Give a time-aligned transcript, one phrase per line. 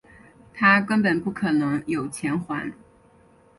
[0.51, 2.73] 他根本不可能有钱还